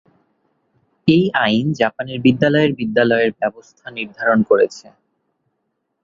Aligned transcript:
এই 1.07 1.23
আইন 1.43 1.65
জাপানের 1.73 2.17
বিদ্যালয়ের 2.25 2.71
বিদ্যালয়ের 2.79 3.31
ব্যবস্থা 3.39 3.85
নির্ধারণ 3.91 4.39
করেছে। 4.43 4.87